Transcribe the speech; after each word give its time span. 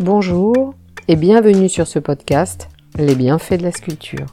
Bonjour 0.00 0.74
et 1.06 1.16
bienvenue 1.16 1.68
sur 1.68 1.86
ce 1.86 1.98
podcast 1.98 2.68
Les 2.98 3.14
bienfaits 3.14 3.58
de 3.58 3.62
la 3.62 3.72
sculpture. 3.72 4.24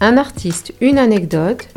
Un 0.00 0.16
artiste, 0.16 0.72
une 0.80 0.98
anecdote. 0.98 1.68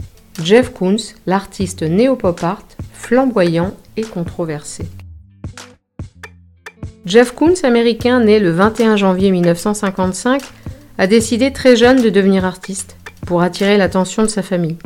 Jeff 0.43 0.71
Koons, 0.71 1.15
l'artiste 1.25 1.81
néo-pop 1.81 2.43
art, 2.43 2.67
flamboyant 2.93 3.73
et 3.97 4.03
controversé. 4.03 4.85
Jeff 7.07 7.31
Koons, 7.31 7.63
américain 7.63 8.19
né 8.19 8.39
le 8.39 8.51
21 8.51 8.97
janvier 8.97 9.31
1955, 9.31 10.43
a 10.99 11.07
décidé 11.07 11.51
très 11.51 11.75
jeune 11.75 12.03
de 12.03 12.09
devenir 12.09 12.45
artiste 12.45 12.97
pour 13.25 13.41
attirer 13.41 13.77
l'attention 13.77 14.21
de 14.21 14.27
sa 14.27 14.43
famille. 14.43 14.77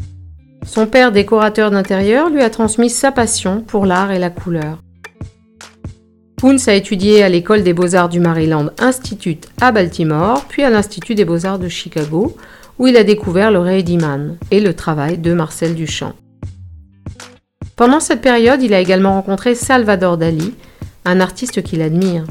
Son 0.66 0.88
père, 0.88 1.12
décorateur 1.12 1.70
d'intérieur, 1.70 2.30
lui 2.30 2.42
a 2.42 2.50
transmis 2.50 2.90
sa 2.90 3.12
passion 3.12 3.62
pour 3.62 3.86
l'art 3.86 4.12
et 4.12 4.20
la 4.20 4.30
couleur. 4.30 4.78
Koons 6.42 6.58
a 6.66 6.74
étudié 6.74 7.22
à 7.22 7.30
l'école 7.30 7.62
des 7.62 7.72
beaux-arts 7.72 8.10
du 8.10 8.20
Maryland 8.20 8.72
Institute 8.80 9.48
à 9.62 9.72
Baltimore, 9.72 10.44
puis 10.50 10.64
à 10.64 10.72
l'Institut 10.72 11.14
des 11.14 11.24
beaux-arts 11.24 11.60
de 11.60 11.68
Chicago, 11.68 12.36
où 12.80 12.88
il 12.88 12.98
a 12.98 13.04
découvert 13.04 13.52
le 13.52 13.60
Rediman 13.60 14.38
et 14.50 14.60
le 14.60 14.74
travail 14.74 15.20
de 15.20 15.36
Marcel 15.36 15.76
Duchamp. 15.76 16.16
Pendant 17.76 18.00
cette 18.00 18.22
période, 18.22 18.64
il 18.64 18.74
a 18.74 18.80
également 18.80 19.14
rencontré 19.14 19.54
Salvador 19.54 20.18
Dali, 20.18 20.56
un 21.06 21.20
artiste 21.20 21.62
qu'il 21.62 21.84
admire. 21.84 22.24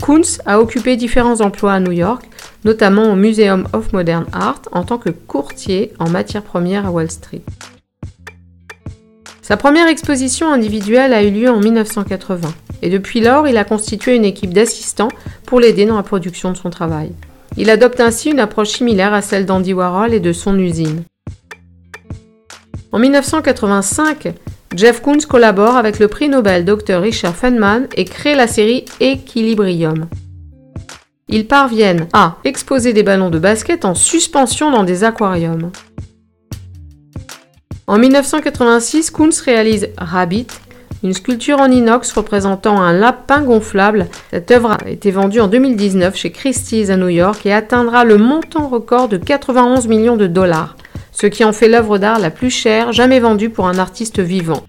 Koons 0.00 0.38
a 0.46 0.60
occupé 0.60 0.94
différents 0.94 1.40
emplois 1.40 1.72
à 1.72 1.80
New 1.80 1.90
York, 1.90 2.22
notamment 2.64 3.10
au 3.10 3.16
Museum 3.16 3.66
of 3.72 3.92
Modern 3.92 4.26
Art 4.32 4.62
en 4.70 4.84
tant 4.84 4.98
que 4.98 5.10
courtier 5.10 5.92
en 5.98 6.08
matières 6.08 6.44
premières 6.44 6.86
à 6.86 6.92
Wall 6.92 7.10
Street. 7.10 7.42
Sa 9.42 9.56
première 9.56 9.88
exposition 9.88 10.48
individuelle 10.48 11.12
a 11.12 11.24
eu 11.24 11.32
lieu 11.32 11.50
en 11.50 11.58
1980 11.58 12.50
et 12.82 12.90
depuis 12.90 13.20
lors 13.20 13.48
il 13.48 13.56
a 13.56 13.64
constitué 13.64 14.14
une 14.14 14.24
équipe 14.24 14.52
d'assistants 14.52 15.10
pour 15.46 15.60
l'aider 15.60 15.86
dans 15.86 15.96
la 15.96 16.02
production 16.02 16.52
de 16.52 16.56
son 16.56 16.70
travail. 16.70 17.12
Il 17.56 17.70
adopte 17.70 18.00
ainsi 18.00 18.30
une 18.30 18.40
approche 18.40 18.68
similaire 18.68 19.12
à 19.12 19.22
celle 19.22 19.46
d'Andy 19.46 19.72
Warhol 19.72 20.14
et 20.14 20.20
de 20.20 20.32
son 20.32 20.58
usine. 20.58 21.02
En 22.92 22.98
1985, 22.98 24.34
Jeff 24.74 25.02
Koons 25.02 25.26
collabore 25.28 25.76
avec 25.76 25.98
le 25.98 26.08
prix 26.08 26.28
Nobel 26.28 26.64
Dr 26.64 27.00
Richard 27.00 27.34
Feynman 27.34 27.86
et 27.96 28.04
crée 28.04 28.34
la 28.34 28.46
série 28.46 28.84
Equilibrium. 29.00 30.08
Ils 31.28 31.46
parviennent 31.46 32.08
à 32.12 32.36
exposer 32.44 32.92
des 32.92 33.02
ballons 33.02 33.30
de 33.30 33.38
basket 33.38 33.84
en 33.84 33.94
suspension 33.94 34.70
dans 34.70 34.84
des 34.84 35.04
aquariums. 35.04 35.70
En 37.86 37.98
1986, 37.98 39.10
Koons 39.10 39.30
réalise 39.44 39.88
Rabbit, 39.96 40.48
une 41.02 41.12
sculpture 41.12 41.60
en 41.60 41.70
inox 41.70 42.12
représentant 42.12 42.80
un 42.80 42.92
lapin 42.92 43.42
gonflable. 43.42 44.06
Cette 44.30 44.50
œuvre 44.50 44.72
a 44.72 44.88
été 44.88 45.10
vendue 45.10 45.40
en 45.40 45.48
2019 45.48 46.16
chez 46.16 46.30
Christie's 46.30 46.90
à 46.90 46.96
New 46.96 47.08
York 47.08 47.46
et 47.46 47.52
atteindra 47.52 48.04
le 48.04 48.18
montant 48.18 48.68
record 48.68 49.08
de 49.08 49.16
91 49.16 49.86
millions 49.86 50.16
de 50.16 50.26
dollars, 50.26 50.76
ce 51.12 51.26
qui 51.26 51.44
en 51.44 51.52
fait 51.52 51.68
l'œuvre 51.68 51.98
d'art 51.98 52.18
la 52.18 52.30
plus 52.30 52.50
chère 52.50 52.92
jamais 52.92 53.20
vendue 53.20 53.50
pour 53.50 53.68
un 53.68 53.78
artiste 53.78 54.18
vivant. 54.18 54.64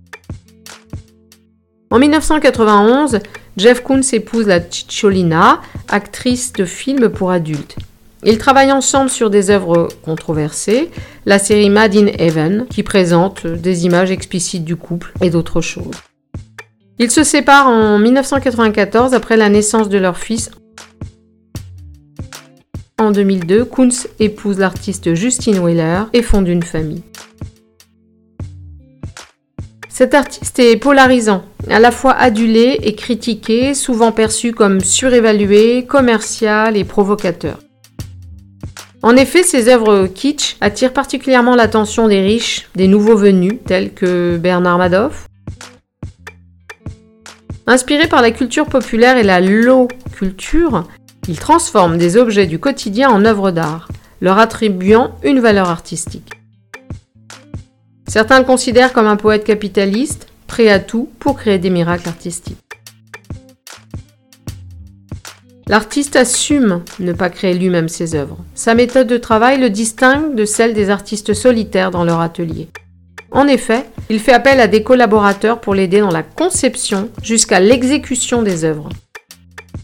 En 1.89 1.97
1991, 1.97 3.19
Jeff 3.57 3.81
Koons 3.81 4.01
épouse 4.13 4.45
la 4.45 4.61
Cicciolina, 4.61 5.61
actrice 5.87 6.53
de 6.53 6.65
films 6.65 7.09
pour 7.09 7.31
adultes. 7.31 7.75
Ils 8.23 8.37
travaillent 8.37 8.71
ensemble 8.71 9.09
sur 9.09 9.29
des 9.29 9.49
œuvres 9.49 9.87
controversées, 10.03 10.91
la 11.25 11.39
série 11.39 11.69
Mad 11.69 11.95
in 11.95 12.07
Heaven, 12.07 12.67
qui 12.69 12.83
présente 12.83 13.47
des 13.47 13.85
images 13.85 14.11
explicites 14.11 14.65
du 14.65 14.75
couple 14.75 15.13
et 15.21 15.29
d'autres 15.29 15.61
choses. 15.61 15.95
Ils 17.01 17.11
se 17.11 17.23
séparent 17.23 17.69
en 17.69 17.97
1994 17.97 19.13
après 19.13 19.37
la 19.37 19.47
naissance 19.47 19.87
de 19.87 19.97
leur 19.97 20.17
fils. 20.17 20.51
En 22.99 23.11
2002, 23.11 23.63
Kunz 23.63 24.09
épouse 24.19 24.59
l'artiste 24.59 25.13
Justine 25.13 25.59
Wheeler 25.59 26.01
et 26.11 26.21
fonde 26.21 26.49
une 26.49 26.61
famille. 26.61 27.03
Cet 29.87 30.13
artiste 30.13 30.59
est 30.59 30.75
polarisant, 30.75 31.45
à 31.69 31.79
la 31.79 31.91
fois 31.91 32.11
adulé 32.11 32.79
et 32.83 32.95
critiqué, 32.95 33.73
souvent 33.73 34.11
perçu 34.11 34.51
comme 34.51 34.81
surévalué, 34.81 35.85
commercial 35.85 36.75
et 36.75 36.83
provocateur. 36.83 37.59
En 39.01 39.15
effet, 39.15 39.43
ses 39.43 39.69
œuvres 39.69 40.07
kitsch 40.07 40.57
attirent 40.59 40.91
particulièrement 40.91 41.55
l'attention 41.55 42.09
des 42.09 42.19
riches, 42.19 42.67
des 42.75 42.89
nouveaux 42.89 43.15
venus, 43.15 43.53
tels 43.65 43.93
que 43.93 44.35
Bernard 44.35 44.77
Madoff, 44.77 45.28
Inspiré 47.69 48.07
par 48.07 48.23
la 48.23 48.31
culture 48.31 48.65
populaire 48.65 49.17
et 49.17 49.23
la 49.23 49.39
low 49.39 49.87
culture, 50.11 50.87
il 51.27 51.37
transforme 51.37 51.99
des 51.99 52.17
objets 52.17 52.47
du 52.47 52.57
quotidien 52.57 53.11
en 53.11 53.25
œuvres 53.25 53.51
d'art, 53.51 53.89
leur 54.21 54.39
attribuant 54.39 55.11
une 55.21 55.39
valeur 55.39 55.69
artistique. 55.69 56.31
Certains 58.07 58.39
le 58.39 58.45
considèrent 58.45 58.91
comme 58.91 59.05
un 59.05 59.17
poète 59.17 59.43
capitaliste, 59.43 60.29
prêt 60.47 60.69
à 60.69 60.79
tout 60.79 61.11
pour 61.19 61.37
créer 61.37 61.59
des 61.59 61.69
miracles 61.69 62.09
artistiques. 62.09 62.57
L'artiste 65.67 66.15
assume 66.15 66.81
ne 66.99 67.13
pas 67.13 67.29
créer 67.29 67.53
lui-même 67.53 67.87
ses 67.87 68.15
œuvres. 68.15 68.39
Sa 68.55 68.73
méthode 68.73 69.05
de 69.05 69.17
travail 69.17 69.59
le 69.59 69.69
distingue 69.69 70.33
de 70.33 70.45
celle 70.45 70.73
des 70.73 70.89
artistes 70.89 71.35
solitaires 71.35 71.91
dans 71.91 72.03
leur 72.03 72.19
atelier. 72.19 72.67
En 73.31 73.47
effet, 73.47 73.85
il 74.09 74.19
fait 74.19 74.33
appel 74.33 74.59
à 74.59 74.67
des 74.67 74.83
collaborateurs 74.83 75.61
pour 75.61 75.75
l'aider 75.75 75.99
dans 75.99 76.11
la 76.11 76.23
conception 76.23 77.09
jusqu'à 77.21 77.59
l'exécution 77.59 78.41
des 78.41 78.65
œuvres. 78.65 78.89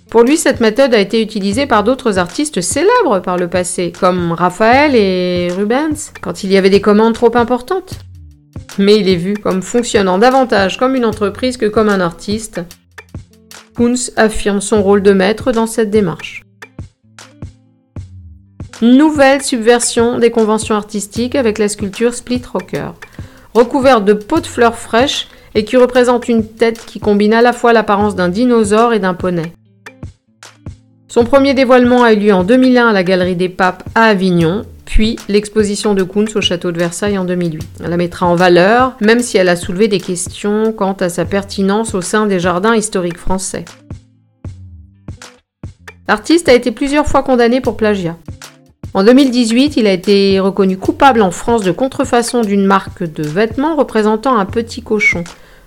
Pour 0.10 0.24
lui, 0.24 0.38
cette 0.38 0.62
méthode 0.62 0.94
a 0.94 1.00
été 1.00 1.22
utilisée 1.22 1.68
par 1.68 1.84
d'autres 1.84 2.18
artistes 2.18 2.62
célèbres 2.62 3.20
par 3.20 3.38
le 3.38 3.50
passé, 3.50 3.92
comme 3.92 4.32
Raphaël 4.32 4.96
et 4.96 5.50
Rubens, 5.52 6.12
quand 6.22 6.44
il 6.44 6.52
y 6.52 6.58
avait 6.58 6.70
des 6.70 6.82
commandes 6.82 7.14
trop 7.14 7.36
importantes. 7.36 8.00
Mais 8.78 8.98
il 8.98 9.10
est 9.10 9.18
vu 9.18 9.34
comme 9.36 9.62
fonctionnant 9.62 10.18
davantage 10.18 10.78
comme 10.78 10.96
une 10.96 11.06
entreprise 11.06 11.58
que 11.58 11.66
comme 11.66 11.90
un 11.90 12.00
artiste. 12.00 12.62
Kunz 13.76 14.14
affirme 14.16 14.62
son 14.62 14.82
rôle 14.82 15.04
de 15.04 15.12
maître 15.12 15.52
dans 15.52 15.68
cette 15.68 15.92
démarche. 15.92 16.44
Nouvelle 18.82 19.42
subversion 19.42 20.18
des 20.18 20.32
conventions 20.32 20.76
artistiques 20.76 21.36
avec 21.36 21.58
la 21.58 21.70
sculpture 21.70 22.14
Split 22.14 22.42
Rocker 22.52 22.92
recouverte 23.56 24.04
de 24.06 24.14
pots 24.14 24.42
de 24.42 24.46
fleurs 24.46 24.78
fraîches 24.78 25.28
et 25.56 25.64
qui 25.64 25.78
représente 25.78 26.28
une 26.28 26.46
tête 26.46 26.86
qui 26.86 27.00
combine 27.00 27.34
à 27.34 27.42
la 27.42 27.54
fois 27.54 27.74
l'apparence 27.74 28.16
d'un 28.16 28.30
dinosaure 28.30 28.94
et 28.94 29.00
d'un 29.00 29.14
poney. 29.14 29.54
Son 31.08 31.24
premier 31.24 31.54
dévoilement 31.54 32.04
a 32.04 32.12
eu 32.12 32.18
lieu 32.18 32.34
en 32.34 32.44
2001 32.44 32.90
à 32.90 32.94
la 32.94 33.04
Galerie 33.04 33.38
des 33.38 33.48
Papes 33.48 33.84
à 33.96 34.04
Avignon, 34.04 34.64
puis 34.84 35.16
l'exposition 35.30 35.94
de 35.94 36.04
Kunz 36.04 36.36
au 36.36 36.42
château 36.42 36.74
de 36.74 36.78
Versailles 36.78 37.18
en 37.18 37.24
2008. 37.24 37.66
Elle 37.82 37.90
la 37.90 37.96
mettra 37.96 38.26
en 38.26 38.36
valeur, 38.36 38.98
même 39.00 39.22
si 39.22 39.38
elle 39.38 39.48
a 39.48 39.56
soulevé 39.56 39.88
des 39.88 40.02
questions 40.02 40.74
quant 40.74 40.92
à 40.92 41.08
sa 41.08 41.24
pertinence 41.24 41.96
au 41.96 42.02
sein 42.02 42.26
des 42.26 42.42
jardins 42.42 42.76
historiques 42.76 43.18
français. 43.18 43.64
L'artiste 46.10 46.50
a 46.50 46.54
été 46.54 46.72
plusieurs 46.72 47.08
fois 47.08 47.24
condamné 47.24 47.62
pour 47.62 47.78
plagiat. 47.78 48.18
En 48.96 49.04
2018, 49.04 49.76
il 49.76 49.88
a 49.88 49.92
été 49.92 50.40
reconnu 50.40 50.78
coupable 50.78 51.22
en 51.22 51.30
France 51.30 51.64
de 51.64 51.72
contrefaçon 51.72 52.44
d'une 52.44 52.66
marque 52.66 53.04
de 53.04 53.24
vêtements 53.24 53.76
représentant 53.76 54.38
un 54.38 54.46
petit 54.46 54.82
cochon. 54.82 55.26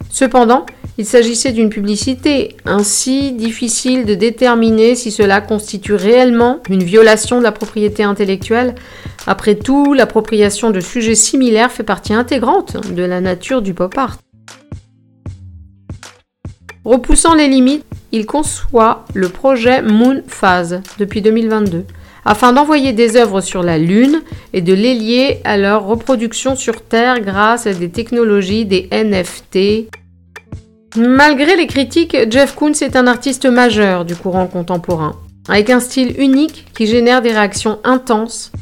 Cependant, 0.09 0.65
il 0.97 1.05
s'agissait 1.05 1.53
d'une 1.53 1.69
publicité, 1.69 2.57
ainsi 2.65 3.33
difficile 3.33 4.07
de 4.07 4.15
déterminer 4.15 4.95
si 4.95 5.11
cela 5.11 5.43
constitue 5.43 5.93
réellement 5.93 6.61
une 6.71 6.83
violation 6.83 7.37
de 7.37 7.43
la 7.43 7.53
propriété 7.53 8.03
intellectuelle. 8.03 8.75
Après 9.27 9.57
tout, 9.57 9.93
l'appropriation 9.93 10.71
de 10.71 10.81
sujets 10.81 11.15
similaires 11.15 11.71
fait 11.71 11.83
partie 11.83 12.15
intégrante 12.15 12.95
de 12.95 13.03
la 13.03 13.21
nature 13.21 13.61
du 13.61 13.75
pop 13.75 13.93
art. 13.99 14.17
Repoussant 16.83 17.35
les 17.35 17.49
limites, 17.49 17.85
il 18.11 18.25
conçoit 18.25 19.05
le 19.13 19.29
projet 19.29 19.83
Moon 19.83 20.23
Phase 20.27 20.81
depuis 20.99 21.21
2022 21.21 21.85
afin 22.29 22.53
d'envoyer 22.53 22.93
des 22.93 23.17
œuvres 23.17 23.41
sur 23.41 23.63
la 23.63 23.79
Lune 23.79 24.21
et 24.53 24.61
de 24.61 24.75
les 24.75 24.93
lier 24.93 25.41
à 25.45 25.57
leur 25.57 25.87
reproduction 25.87 26.57
sur 26.57 26.83
Terre 26.83 27.21
grâce 27.21 27.67
à 27.67 27.73
des 27.73 27.89
technologies 27.89 28.67
des 28.67 28.87
NFT. 28.93 29.89
Malgré 30.99 31.57
les 31.57 31.67
critiques, 31.67 32.15
Jeff 32.31 32.55
Koons 32.55 32.83
est 32.83 32.97
un 32.97 33.07
artiste 33.07 33.47
majeur 33.47 34.05
du 34.05 34.15
courant 34.15 34.47
contemporain, 34.47 35.17
avec 35.49 35.71
un 35.71 35.81
style 35.81 36.21
unique 36.21 36.67
qui 36.75 36.87
génère 36.87 37.23
des 37.23 37.33
réactions 37.33 37.79
intenses. 37.83 38.53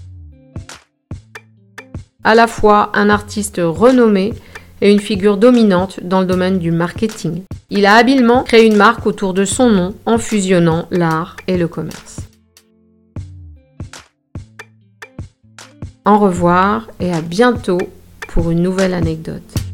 À 2.22 2.36
la 2.36 2.46
fois 2.46 2.92
un 2.94 3.10
artiste 3.10 3.60
renommé 3.60 4.32
et 4.80 4.92
une 4.92 5.00
figure 5.00 5.38
dominante 5.38 5.98
dans 6.04 6.20
le 6.20 6.26
domaine 6.26 6.60
du 6.60 6.70
marketing. 6.70 7.42
Il 7.70 7.84
a 7.84 7.96
habilement 7.96 8.44
créé 8.44 8.64
une 8.64 8.76
marque 8.76 9.06
autour 9.06 9.34
de 9.34 9.44
son 9.44 9.70
nom 9.70 9.94
en 10.06 10.18
fusionnant 10.18 10.86
l'art 10.92 11.34
et 11.48 11.56
le 11.56 11.66
commerce. 11.66 12.25
Au 16.06 16.18
revoir 16.18 16.86
et 17.00 17.12
à 17.12 17.20
bientôt 17.20 17.80
pour 18.28 18.52
une 18.52 18.62
nouvelle 18.62 18.94
anecdote. 18.94 19.65